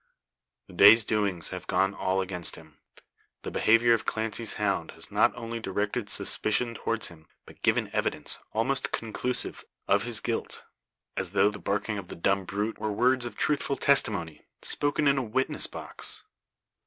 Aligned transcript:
The 0.65 0.73
day's 0.73 1.03
doings 1.05 1.49
have 1.49 1.67
gone 1.67 1.93
all 1.93 2.21
against 2.21 2.55
him. 2.55 2.79
The 3.43 3.51
behaviour 3.51 3.93
of 3.93 4.03
Clancy's 4.03 4.53
hound 4.53 4.89
has 4.97 5.11
not 5.11 5.31
only 5.35 5.59
directed 5.59 6.09
suspicion 6.09 6.73
towards 6.73 7.09
him, 7.09 7.27
but 7.45 7.61
given 7.61 7.91
evidence, 7.93 8.39
almost 8.51 8.91
conclusive, 8.91 9.63
of 9.87 10.01
his 10.01 10.19
guilt; 10.19 10.63
as 11.15 11.29
though 11.33 11.51
the 11.51 11.59
barking 11.59 11.99
of 11.99 12.07
the 12.07 12.15
dumb 12.15 12.45
brute 12.45 12.79
were 12.79 12.91
words 12.91 13.25
of 13.25 13.37
truthful 13.37 13.75
testimony, 13.77 14.47
spoken 14.63 15.07
in 15.07 15.19
a 15.19 15.21
witness 15.21 15.67
box! 15.67 16.23